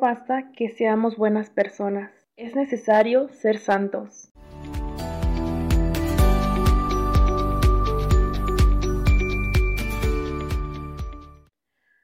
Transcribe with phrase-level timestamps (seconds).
[0.00, 4.30] Basta que seamos buenas personas, es necesario ser santos.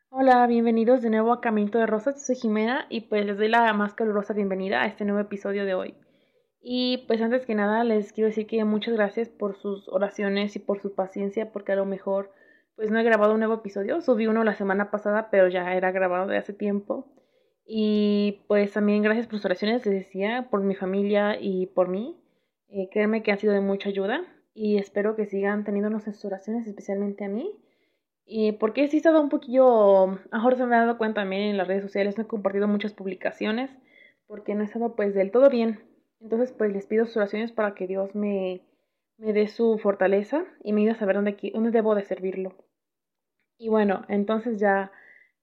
[0.08, 3.70] Hola, bienvenidos de nuevo a Camino de Rosas, soy Jimena y pues les doy la
[3.74, 5.94] más calurosa bienvenida a este nuevo episodio de hoy.
[6.62, 10.60] Y pues antes que nada les quiero decir que muchas gracias por sus oraciones y
[10.60, 12.30] por su paciencia porque a lo mejor
[12.74, 15.90] pues no he grabado un nuevo episodio, subí uno la semana pasada pero ya era
[15.90, 17.12] grabado de hace tiempo
[17.74, 22.20] y pues también gracias por sus oraciones, les decía, por mi familia y por mí.
[22.68, 24.20] Eh, créanme que han sido de mucha ayuda
[24.52, 27.50] y espero que sigan teniéndonos en sus oraciones, especialmente a mí.
[28.26, 31.56] Y porque sí he estado un poquillo, mejor se me ha dado cuenta también en
[31.56, 33.70] las redes sociales, no he compartido muchas publicaciones
[34.26, 35.80] porque no he estado pues del todo bien.
[36.20, 38.60] Entonces pues les pido sus oraciones para que Dios me,
[39.16, 42.52] me dé su fortaleza y me ayude a saber dónde, dónde debo de servirlo.
[43.56, 44.92] Y bueno, entonces ya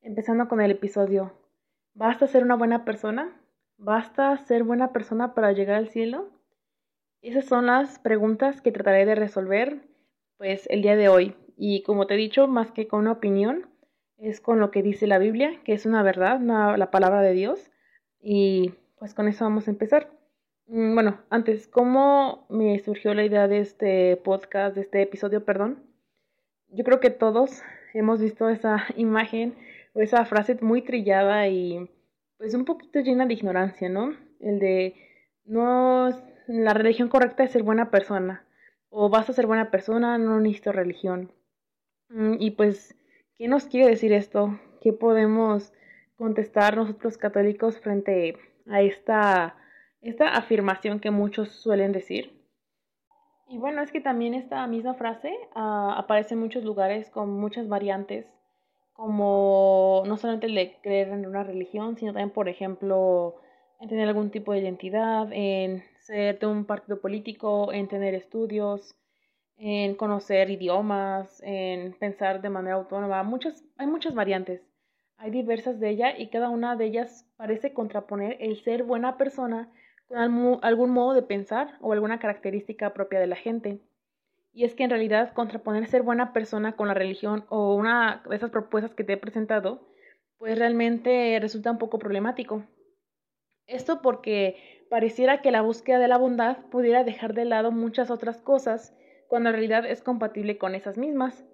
[0.04, 1.39] empezando con el episodio.
[1.94, 3.40] ¿Basta ser una buena persona?
[3.78, 6.30] ¿Basta ser buena persona para llegar al cielo?
[7.22, 9.82] Esas son las preguntas que trataré de resolver
[10.38, 11.36] pues el día de hoy.
[11.58, 13.68] Y como te he dicho, más que con una opinión,
[14.18, 17.72] es con lo que dice la Biblia, que es una verdad, la palabra de Dios.
[18.22, 20.10] Y pues con eso vamos a empezar.
[20.68, 25.84] Mm, bueno, antes, ¿cómo me surgió la idea de este podcast, de este episodio, perdón?
[26.68, 27.64] Yo creo que todos
[27.94, 29.56] hemos visto esa imagen
[30.02, 31.90] esa frase muy trillada y
[32.38, 34.16] pues un poquito llena de ignorancia, ¿no?
[34.40, 34.96] El de
[35.46, 36.10] no
[36.48, 38.46] la religión correcta es ser buena persona
[38.90, 41.32] o vas a ser buena persona, no necesito religión.
[42.10, 42.96] Mm, y pues,
[43.38, 44.60] ¿qué nos quiere decir esto?
[44.82, 45.74] ¿Qué podemos
[46.16, 49.56] contestar nosotros católicos frente a esta,
[50.02, 52.34] esta afirmación que muchos suelen decir?
[53.48, 57.68] Y bueno, es que también esta misma frase ah, aparece en muchos lugares con muchas
[57.68, 58.26] variantes
[59.00, 63.38] como no solamente el de creer en una religión, sino también, por ejemplo,
[63.80, 68.94] en tener algún tipo de identidad, en ser de un partido político, en tener estudios,
[69.56, 73.24] en conocer idiomas, en pensar de manera autónoma.
[73.24, 74.62] Muchas, hay muchas variantes.
[75.16, 79.72] Hay diversas de ellas y cada una de ellas parece contraponer el ser buena persona
[80.10, 80.18] con
[80.62, 83.80] algún modo de pensar o alguna característica propia de la gente.
[84.52, 88.36] Y es que en realidad contraponer ser buena persona con la religión o una de
[88.36, 89.88] esas propuestas que te he presentado,
[90.38, 92.64] pues realmente resulta un poco problemático.
[93.68, 98.42] Esto porque pareciera que la búsqueda de la bondad pudiera dejar de lado muchas otras
[98.42, 98.96] cosas
[99.28, 101.46] cuando en realidad es compatible con esas mismas.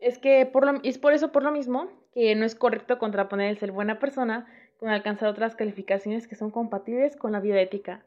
[0.00, 3.48] Es que por lo, es por eso por lo mismo que no es correcto contraponer
[3.48, 4.46] el ser buena persona
[4.78, 8.04] con alcanzar otras calificaciones que son compatibles con la vida ética.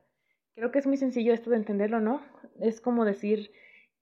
[0.55, 2.21] Creo que es muy sencillo esto de entenderlo, ¿no?
[2.61, 3.51] Es como decir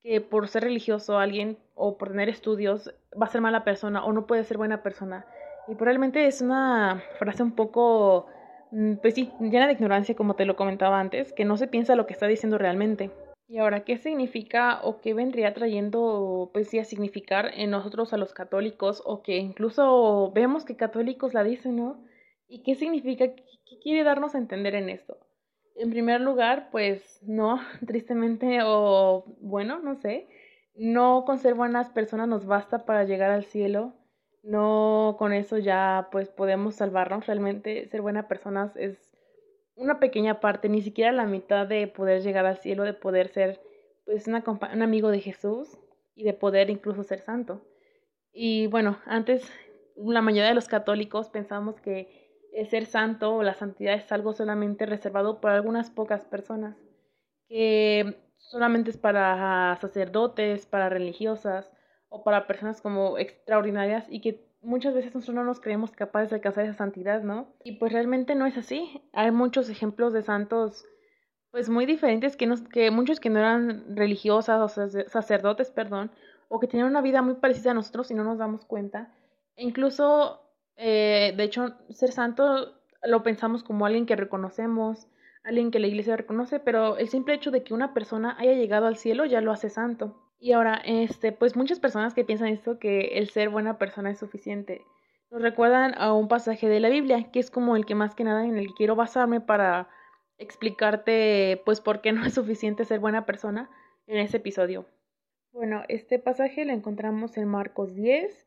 [0.04, 4.12] que por ser religioso alguien o por tener estudios va a ser mala persona o
[4.12, 5.26] no puede ser buena persona.
[5.66, 8.26] Y probablemente es una frase un poco,
[8.70, 11.96] mm, pues sí, llena de ignorancia, como te lo comentaba antes, que no se piensa
[11.96, 13.10] lo que está diciendo realmente.
[13.48, 18.16] Y ahora, ¿qué significa o qué vendría trayendo, pues sí, a significar en nosotros a
[18.16, 22.04] los católicos o que incluso vemos que católicos la dicen, ¿no?
[22.46, 25.23] ¿Y qué significa, qué quiere darnos a entender en esto?
[25.74, 30.28] En primer lugar, pues no, tristemente o bueno, no sé,
[30.74, 33.94] no con ser buenas personas nos basta para llegar al cielo,
[34.42, 39.12] no con eso ya pues podemos salvarnos, realmente ser buenas personas es
[39.76, 43.60] una pequeña parte, ni siquiera la mitad de poder llegar al cielo, de poder ser
[44.04, 45.78] pues una un amigo de Jesús
[46.14, 47.62] y de poder incluso ser santo.
[48.32, 49.50] Y bueno, antes
[49.96, 52.23] la mayoría de los católicos pensamos que
[52.54, 56.76] el ser santo o la santidad es algo solamente reservado por algunas pocas personas,
[57.48, 61.70] que solamente es para sacerdotes, para religiosas
[62.08, 66.36] o para personas como extraordinarias y que muchas veces nosotros no nos creemos capaces de
[66.36, 67.54] alcanzar esa santidad, ¿no?
[67.64, 69.02] Y pues realmente no es así.
[69.12, 70.86] Hay muchos ejemplos de santos
[71.50, 76.10] pues muy diferentes que, que muchos que no eran religiosas o sacerdotes, perdón,
[76.48, 79.14] o que tenían una vida muy parecida a nosotros y no nos damos cuenta.
[79.56, 80.43] E incluso
[80.76, 85.06] eh, de hecho, ser santo lo pensamos como alguien que reconocemos,
[85.42, 88.86] alguien que la iglesia reconoce, pero el simple hecho de que una persona haya llegado
[88.86, 90.20] al cielo ya lo hace santo.
[90.38, 94.18] Y ahora, este, pues muchas personas que piensan esto, que el ser buena persona es
[94.18, 94.82] suficiente,
[95.30, 98.22] nos recuerdan a un pasaje de la Biblia, que es como el que más que
[98.22, 99.88] nada en el que quiero basarme para
[100.38, 103.68] explicarte, pues, por qué no es suficiente ser buena persona
[104.06, 104.86] en ese episodio.
[105.52, 108.43] Bueno, este pasaje lo encontramos en Marcos 10,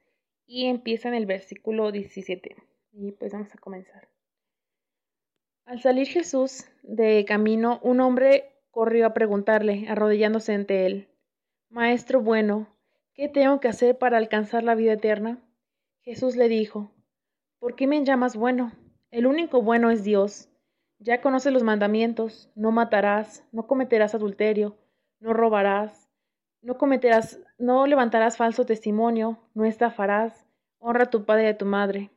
[0.48, 2.56] y empieza en el versículo 17.
[2.94, 4.08] Y pues vamos a comenzar.
[5.66, 11.10] Al salir Jesús de camino, un hombre corrió a preguntarle, arrodillándose ante él,
[11.70, 12.68] Maestro bueno,
[13.14, 15.44] ¿qué tengo que hacer para alcanzar la vida eterna?
[16.02, 16.92] Jesús le dijo,
[17.60, 18.72] ¿por qué me llamas bueno?
[19.12, 20.50] El único bueno es Dios.
[21.00, 24.78] Ya conoces los mandamientos, no matarás, no cometerás adulterio,
[25.20, 26.07] no robarás,
[26.62, 30.46] no cometerás, no levantarás falso testimonio, no estafarás,
[30.80, 32.12] honra a tu padre y a tu madre.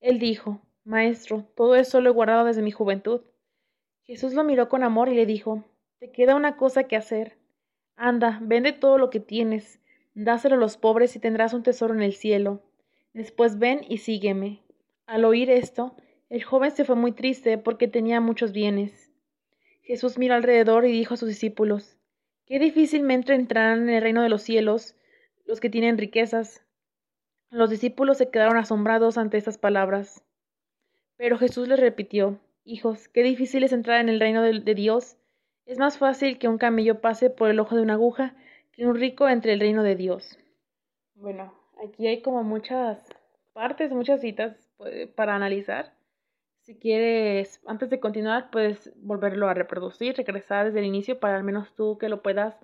[0.00, 3.22] Él dijo, Maestro, todo eso lo he guardado desde mi juventud.
[4.02, 5.64] Jesús lo miró con amor y le dijo,
[5.98, 7.36] Te queda una cosa que hacer.
[7.96, 9.78] Anda, vende todo lo que tienes,
[10.14, 12.62] dáselo a los pobres y tendrás un tesoro en el cielo.
[13.12, 14.62] Después ven y sígueme.
[15.06, 15.94] Al oír esto,
[16.28, 19.10] el joven se fue muy triste porque tenía muchos bienes.
[19.82, 21.98] Jesús miró alrededor y dijo a sus discípulos,
[22.50, 24.96] Qué difícilmente entrarán en el reino de los cielos
[25.46, 26.66] los que tienen riquezas.
[27.48, 30.24] Los discípulos se quedaron asombrados ante estas palabras.
[31.16, 35.16] Pero Jesús les repitió, Hijos, qué difícil es entrar en el reino de, de Dios.
[35.64, 38.34] Es más fácil que un camello pase por el ojo de una aguja
[38.72, 40.36] que un rico entre el reino de Dios.
[41.14, 41.54] Bueno,
[41.84, 43.14] aquí hay como muchas
[43.52, 45.94] partes, muchas citas pues, para analizar.
[46.70, 51.42] Si quieres, antes de continuar, puedes volverlo a reproducir, regresar desde el inicio para al
[51.42, 52.56] menos tú que lo puedas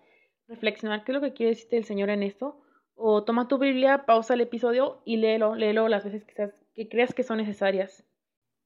[0.46, 2.56] reflexionar qué es lo que quiere decirte el Señor en esto.
[2.94, 7.14] O toma tu Biblia, pausa el episodio y léelo, léelo las veces que, que creas
[7.14, 8.04] que son necesarias.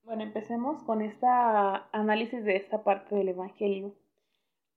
[0.03, 3.95] Bueno, empecemos con este análisis de esta parte del Evangelio.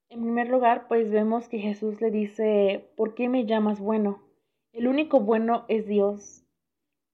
[0.07, 4.23] En primer lugar, pues vemos que Jesús le dice, ¿por qué me llamas bueno?
[4.71, 6.42] El único bueno es Dios.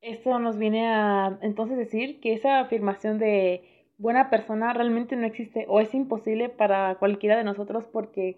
[0.01, 3.63] Esto nos viene a entonces decir que esa afirmación de
[3.98, 8.38] buena persona realmente no existe o es imposible para cualquiera de nosotros porque,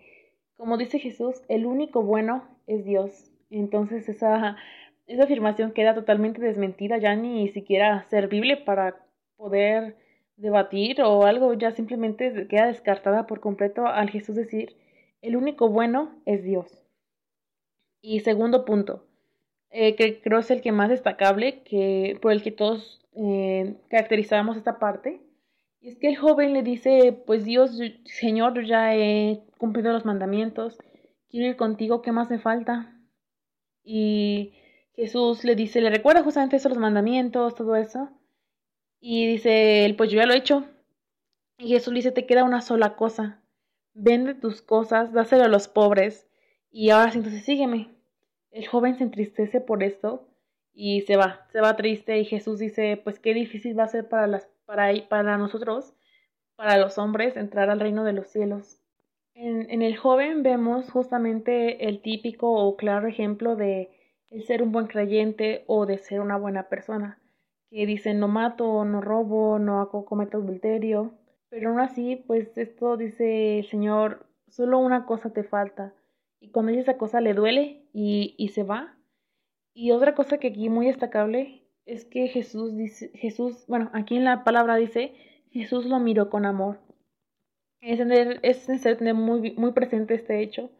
[0.57, 3.31] como dice Jesús, el único bueno es Dios.
[3.51, 4.57] Entonces esa,
[5.05, 9.05] esa afirmación queda totalmente desmentida, ya ni siquiera servible para
[9.37, 9.97] poder
[10.37, 14.75] debatir o algo, ya simplemente queda descartada por completo al Jesús decir,
[15.21, 16.83] el único bueno es Dios.
[18.01, 19.05] Y segundo punto,
[19.71, 24.57] eh, que creo es el que más destacable, que, por el que todos eh, caracterizamos
[24.57, 25.21] esta parte,
[25.81, 30.05] y es que el joven le dice, pues Dios, Señor, yo ya he cumplido los
[30.05, 30.77] mandamientos,
[31.29, 32.95] quiero ir contigo, ¿qué más me falta?
[33.83, 34.53] Y
[34.95, 38.11] Jesús le dice, le recuerda justamente eso, los mandamientos, todo eso,
[39.01, 40.65] y dice él, pues yo ya lo he hecho.
[41.57, 43.41] Y Jesús le dice, te queda una sola cosa.
[43.93, 46.27] Vende tus cosas, dáselo a los pobres.
[46.71, 47.89] Y ahora sí, entonces sígueme.
[48.51, 50.27] El joven se entristece por esto
[50.73, 54.07] y se va, se va triste y Jesús dice, pues qué difícil va a ser
[54.07, 55.93] para, las, para, para nosotros,
[56.55, 58.79] para los hombres, entrar al reino de los cielos.
[59.33, 63.89] En, en el joven vemos justamente el típico o claro ejemplo de
[64.29, 67.17] el ser un buen creyente o de ser una buena persona
[67.71, 71.13] que dicen no mato, no robo, no cometo adulterio,
[71.49, 75.93] pero aún así, pues esto dice el Señor, solo una cosa te falta.
[76.41, 78.97] Y cuando esa cosa le duele y, y se va.
[79.73, 84.25] Y otra cosa que aquí muy destacable es que Jesús dice, Jesús, bueno, aquí en
[84.25, 85.13] la palabra dice,
[85.51, 86.79] Jesús lo miró con amor.
[87.79, 90.71] Es, es necesario tener muy, muy presente este hecho,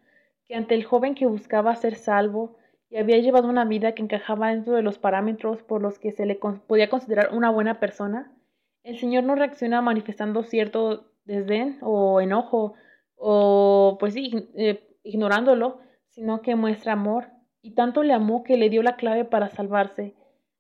[0.46, 2.58] que ante el joven que buscaba ser salvo,
[2.90, 6.26] y había llevado una vida que encajaba dentro de los parámetros por los que se
[6.26, 8.36] le podía considerar una buena persona,
[8.84, 12.74] el Señor no reacciona manifestando cierto desdén o enojo
[13.16, 17.28] o pues sí, eh, ignorándolo, sino que muestra amor
[17.62, 20.16] y tanto le amó que le dio la clave para salvarse.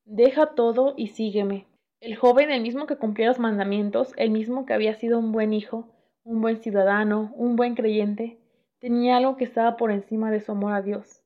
[0.05, 1.65] Deja todo y sígueme.
[1.99, 5.53] El joven, el mismo que cumplía los mandamientos, el mismo que había sido un buen
[5.53, 5.87] hijo,
[6.23, 8.39] un buen ciudadano, un buen creyente,
[8.79, 11.23] tenía algo que estaba por encima de su amor a Dios.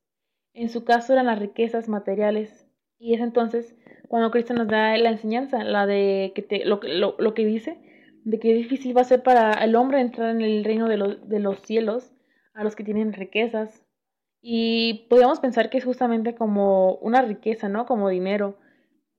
[0.53, 2.67] En su caso eran las riquezas materiales.
[2.97, 3.75] Y es entonces
[4.07, 7.77] cuando Cristo nos da la enseñanza, la de que te, lo, lo, que dice,
[8.23, 11.59] de que difícil va a ser para el hombre entrar en el reino de los
[11.59, 12.11] cielos,
[12.55, 13.85] a los que tienen riquezas.
[14.41, 17.85] Y podríamos pensar que es justamente como una riqueza, ¿no?
[17.85, 18.57] Como dinero.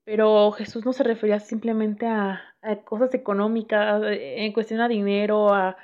[0.05, 2.43] Pero Jesús no se refería simplemente a,
[2.85, 5.77] cosas económicas, en cuestión a dinero, a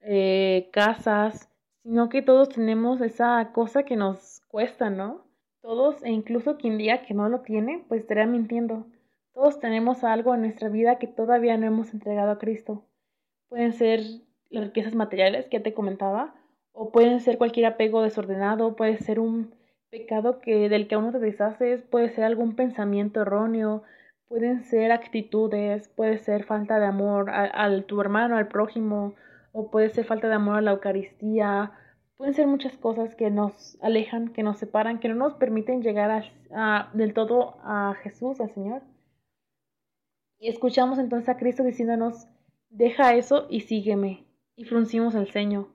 [0.00, 1.50] eh, casas,
[1.82, 5.26] sino que todos tenemos esa cosa que nos cuesta, ¿no?
[5.62, 8.86] Todos, e incluso quien diga que no lo tiene, pues estaría mintiendo.
[9.32, 12.84] Todos tenemos algo en nuestra vida que todavía no hemos entregado a Cristo.
[13.48, 14.00] Pueden ser
[14.50, 16.34] las riquezas materiales que ya te comentaba,
[16.72, 19.54] o pueden ser cualquier apego desordenado, puede ser un
[19.90, 23.82] pecado que del que aún no te deshaces, puede ser algún pensamiento erróneo,
[24.28, 29.14] pueden ser actitudes, puede ser falta de amor al tu hermano, al prójimo,
[29.52, 31.72] o puede ser falta de amor a la Eucaristía,
[32.16, 36.24] pueden ser muchas cosas que nos alejan, que nos separan, que no nos permiten llegar
[36.52, 38.82] a, del todo a Jesús, al Señor.
[40.38, 42.28] Y escuchamos entonces a Cristo diciéndonos,
[42.68, 44.26] deja eso y sígueme.
[44.56, 45.68] Y fruncimos el ceño.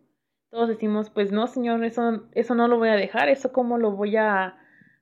[0.53, 3.93] Todos decimos, pues no, Señor, eso, eso no lo voy a dejar, eso cómo lo
[3.93, 4.55] voy a,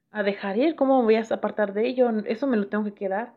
[0.10, 3.34] a dejar ir, cómo voy a apartar de ello, eso me lo tengo que quedar.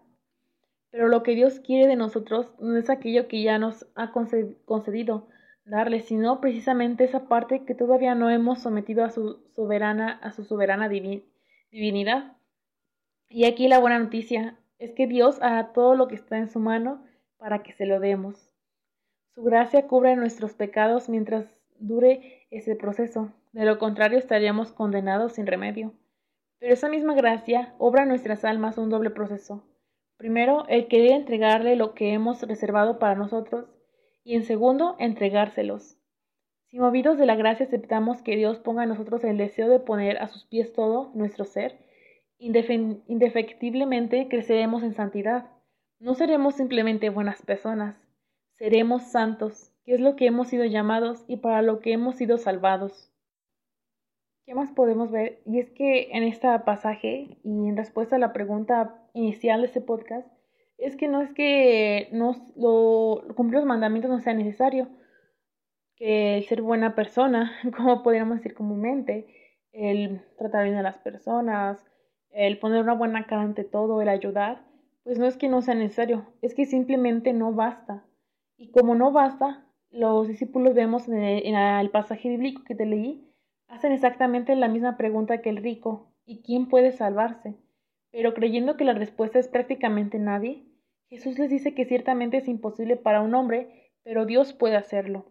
[0.92, 5.26] pero lo que Dios quiere de nosotros no es aquello que ya nos ha concedido
[5.64, 10.44] darle, sino precisamente esa parte que todavía no hemos sometido a su soberana, a su
[10.44, 12.36] soberana divinidad.
[13.28, 16.60] Y aquí la buena noticia es que Dios hará todo lo que está en su
[16.60, 17.04] mano
[17.38, 18.52] para que se lo demos.
[19.34, 23.32] Su gracia cubre nuestros pecados mientras dure ese proceso.
[23.52, 25.92] De lo contrario estaríamos condenados sin remedio.
[26.58, 29.64] Pero esa misma gracia obra en nuestras almas un doble proceso.
[30.16, 33.66] Primero, el querer entregarle lo que hemos reservado para nosotros
[34.24, 35.98] y en segundo, entregárselos.
[36.68, 40.18] Si movidos de la gracia aceptamos que Dios ponga en nosotros el deseo de poner
[40.18, 41.78] a sus pies todo nuestro ser,
[42.38, 45.50] indefectiblemente creceremos en santidad.
[45.98, 47.96] No seremos simplemente buenas personas,
[48.52, 52.38] seremos santos, que es lo que hemos sido llamados y para lo que hemos sido
[52.38, 53.10] salvados.
[54.46, 55.40] ¿Qué más podemos ver?
[55.46, 59.80] Y es que en este pasaje y en respuesta a la pregunta inicial de este
[59.80, 60.28] podcast,
[60.76, 64.88] es que no es que nos, lo, cumplir los mandamientos no sea necesario,
[65.96, 69.26] que el ser buena persona, como podríamos decir comúnmente,
[69.72, 71.84] el tratar bien a las personas,
[72.30, 74.64] el poner una buena cara ante todo, el ayudar,
[75.04, 78.04] pues no es que no sea necesario, es que simplemente no basta.
[78.56, 79.64] Y como no basta,
[79.94, 83.30] los discípulos vemos en el, pasaje bíblico que te leí,
[83.68, 87.54] hacen exactamente la misma pregunta que el rico, ¿y quién puede salvarse?
[88.10, 90.64] Pero creyendo que la respuesta es prácticamente nadie,
[91.10, 95.26] Jesús les dice que ciertamente es imposible para un hombre, pero Dios puede hacerlo.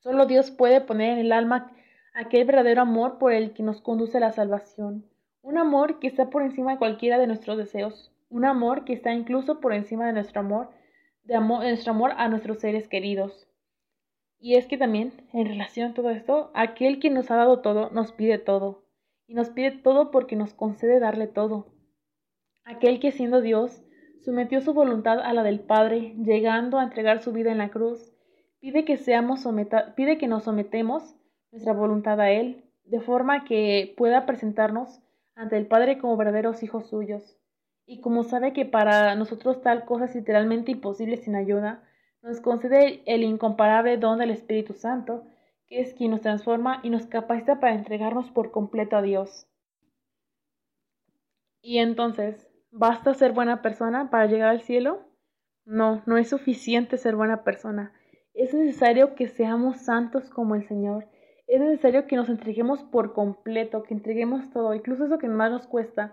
[0.00, 1.70] Solo Dios puede poner en el alma
[2.14, 5.04] aquel verdadero amor por el que nos conduce a la salvación,
[5.42, 9.12] un amor que está por encima de cualquiera de nuestros deseos, un amor que está
[9.12, 10.70] incluso por encima de nuestro amor,
[11.24, 13.45] de, amor, de nuestro amor a nuestros seres queridos.
[14.38, 17.90] Y es que también, en relación a todo esto, aquel que nos ha dado todo,
[17.90, 18.84] nos pide todo.
[19.26, 21.66] Y nos pide todo porque nos concede darle todo.
[22.64, 23.82] Aquel que siendo Dios,
[24.24, 28.12] sometió su voluntad a la del Padre, llegando a entregar su vida en la cruz,
[28.60, 29.46] pide que, seamos
[29.96, 31.16] pide que nos sometemos
[31.52, 35.00] nuestra voluntad a Él, de forma que pueda presentarnos
[35.34, 37.36] ante el Padre como verdaderos hijos suyos.
[37.86, 41.84] Y como sabe que para nosotros tal cosa es literalmente imposible sin ayuda,
[42.26, 45.24] nos concede el incomparable don del Espíritu Santo,
[45.66, 49.46] que es quien nos transforma y nos capacita para entregarnos por completo a Dios.
[51.62, 55.00] Y entonces, ¿Basta ser buena persona para llegar al cielo?
[55.64, 57.90] No, no es suficiente ser buena persona.
[58.34, 61.06] Es necesario que seamos santos como el Señor.
[61.46, 65.66] Es necesario que nos entreguemos por completo, que entreguemos todo, incluso eso que más nos
[65.66, 66.12] cuesta.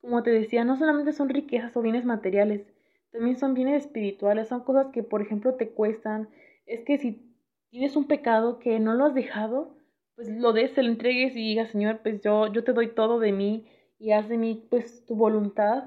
[0.00, 2.66] Como te decía, no solamente son riquezas o bienes materiales,
[3.12, 6.28] también son bienes espirituales, son cosas que, por ejemplo, te cuestan.
[6.66, 7.34] Es que si
[7.70, 9.76] tienes un pecado que no lo has dejado,
[10.14, 13.18] pues lo des, se lo entregues y digas, Señor, pues yo, yo te doy todo
[13.18, 13.66] de mí
[13.98, 15.84] y haz de mí pues tu voluntad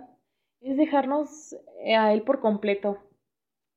[0.60, 1.54] es dejarnos
[1.84, 2.98] eh, a Él por completo.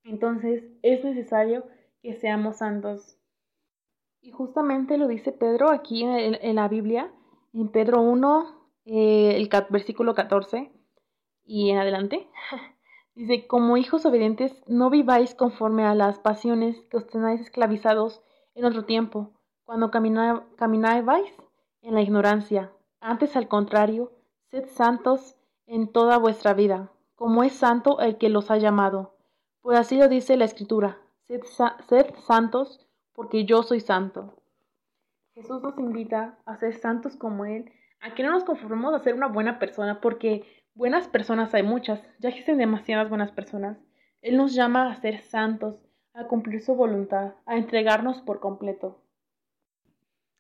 [0.04, 1.66] Entonces es necesario
[2.02, 3.18] que seamos santos.
[4.20, 7.12] Y justamente lo dice Pedro aquí en, la Biblia,
[7.52, 10.70] en Pedro 1, eh, el versículo 14
[11.44, 12.26] y en adelante.
[13.16, 18.22] Dice, como hijos obedientes, no viváis conforme a las pasiones que os tenéis esclavizados
[18.54, 19.32] en otro tiempo,
[19.64, 21.34] cuando caminabais
[21.80, 22.72] en la ignorancia.
[23.00, 24.12] Antes, al contrario,
[24.50, 25.34] sed santos
[25.66, 29.16] en toda vuestra vida, como es santo el que los ha llamado.
[29.62, 31.40] Pues así lo dice la Escritura, sed,
[32.26, 34.34] santos, porque yo soy santo.
[35.32, 39.14] Jesús nos invita a ser santos como Él, a que no nos conformemos a ser
[39.14, 43.78] una buena persona, porque buenas personas hay muchas, ya existen demasiadas buenas personas.
[44.22, 45.76] Él nos llama a ser santos,
[46.14, 49.02] a cumplir su voluntad, a entregarnos por completo.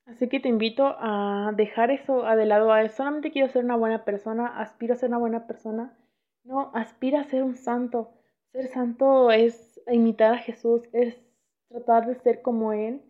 [0.04, 2.70] Así que te invito a dejar eso de lado.
[2.90, 5.96] Solamente quiero ser una buena persona, aspiro a ser una buena persona.
[6.44, 8.12] No, aspira a ser un santo.
[8.52, 11.16] Ser santo es imitar a Jesús, es
[11.68, 13.02] tratar de ser como Él,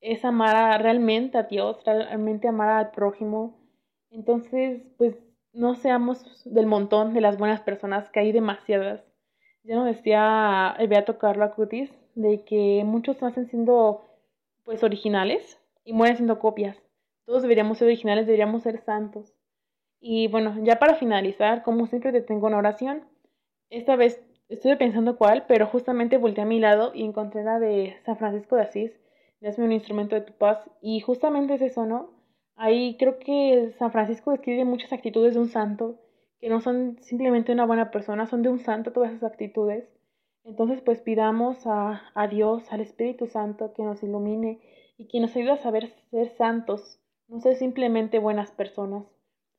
[0.00, 3.60] es amar realmente a Dios, realmente amar al prójimo.
[4.10, 5.14] Entonces, pues
[5.52, 9.04] no seamos del montón de las buenas personas, que hay demasiadas.
[9.64, 14.04] Ya nos decía el Beato Carlo Acutis de que muchos nacen siendo
[14.64, 16.76] pues originales, y mueren siendo copias.
[17.24, 19.34] Todos deberíamos ser originales, deberíamos ser santos.
[20.00, 23.04] Y bueno, ya para finalizar, como siempre te tengo una oración.
[23.70, 27.96] Esta vez estuve pensando cuál, pero justamente volteé a mi lado y encontré la de
[28.04, 28.92] San Francisco de Asís,
[29.44, 30.70] Hazme un instrumento de tu paz.
[30.80, 32.10] Y justamente es eso, ¿no?
[32.62, 35.98] Ahí creo que San Francisco describe muchas actitudes de un santo,
[36.38, 39.88] que no son simplemente una buena persona, son de un santo todas esas actitudes.
[40.44, 44.60] Entonces, pues pidamos a, a Dios, al Espíritu Santo, que nos ilumine
[44.96, 49.06] y que nos ayuda a saber ser santos, no ser simplemente buenas personas,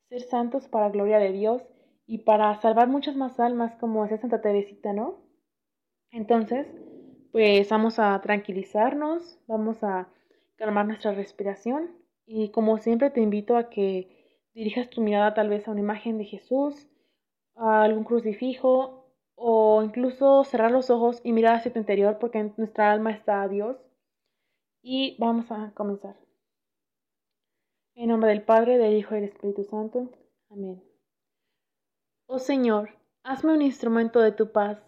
[0.08, 1.62] ser santos para gloria de Dios
[2.08, 5.18] y para salvar muchas más almas como hacía Santa Teresita, ¿no?
[6.10, 6.68] Entonces,
[7.34, 10.08] pues vamos a tranquilizarnos, vamos a
[10.56, 15.68] calmar nuestra respiración y como siempre te invito a que dirijas tu mirada tal vez
[15.68, 16.88] a una imagen de Jesús,
[17.56, 19.04] a algún crucifijo
[19.36, 23.48] o incluso cerrar los ojos y mirar hacia tu interior porque nuestra alma está a
[23.48, 23.78] Dios.
[24.82, 26.16] Y vamos a comenzar.
[27.96, 30.10] En nombre del Padre, del Hijo y del Espíritu Santo.
[30.50, 30.84] Amén.
[32.26, 32.90] Oh Señor,
[33.24, 34.80] hazme un instrumento de tu paz.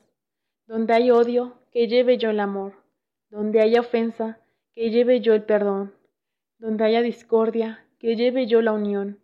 [0.68, 2.74] Donde hay odio, que lleve yo el amor.
[3.30, 4.40] Donde haya ofensa,
[4.74, 5.94] que lleve yo el perdón.
[6.58, 9.20] Donde haya discordia, que lleve yo la unión.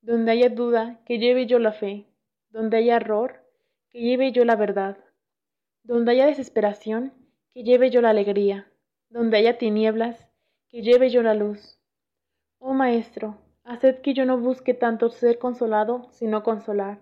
[0.00, 2.06] Donde haya duda, que lleve yo la fe.
[2.50, 3.44] Donde haya error,
[3.90, 4.98] que lleve yo la verdad.
[5.84, 7.12] Donde haya desesperación,
[7.52, 8.70] que lleve yo la alegría.
[9.10, 10.26] Donde haya tinieblas,
[10.68, 11.78] que lleve yo la luz.
[12.58, 17.00] Oh Maestro, haced que yo no busque tanto ser consolado, sino consolar,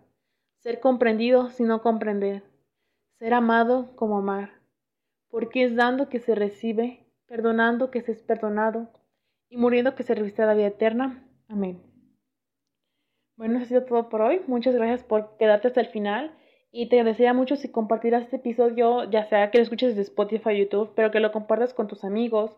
[0.59, 2.43] ser comprendido, sino comprender,
[3.19, 4.51] ser amado como amar,
[5.29, 8.89] porque es dando que se recibe, perdonando que se es perdonado,
[9.51, 11.29] y muriendo que se reviste la vida eterna.
[11.49, 11.83] Amén.
[13.37, 14.41] Bueno, eso ha sido todo por hoy.
[14.47, 16.37] Muchas gracias por quedarte hasta el final.
[16.71, 20.51] Y te agradecería mucho si compartieras este episodio, ya sea que lo escuches de Spotify
[20.51, 22.57] o YouTube, pero que lo compartas con tus amigos,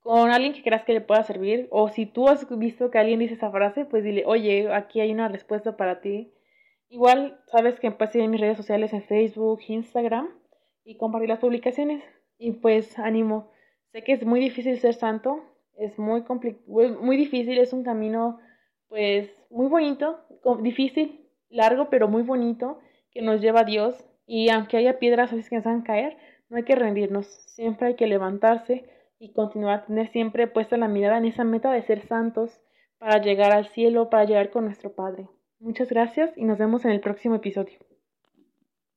[0.00, 1.66] con alguien que creas que le pueda servir.
[1.70, 5.12] O si tú has visto que alguien dice esa frase, pues dile, oye, aquí hay
[5.12, 6.34] una respuesta para ti.
[6.90, 10.28] Igual sabes que seguir en mis redes sociales en Facebook, Instagram
[10.84, 12.04] y compartir las publicaciones.
[12.36, 13.50] Y pues ánimo.
[13.92, 15.42] Sé que es muy difícil ser santo,
[15.76, 16.24] es muy,
[16.66, 18.38] muy difícil, es un camino
[18.88, 20.20] pues muy bonito,
[20.60, 22.78] difícil, largo, pero muy bonito,
[23.10, 23.96] que nos lleva a Dios.
[24.26, 26.16] Y aunque haya piedras a que nos van a caer,
[26.48, 28.84] no hay que rendirnos, siempre hay que levantarse
[29.18, 32.60] y continuar a tener siempre puesta la mirada en esa meta de ser santos
[32.98, 35.28] para llegar al cielo, para llegar con nuestro Padre.
[35.58, 37.93] Muchas gracias y nos vemos en el próximo episodio.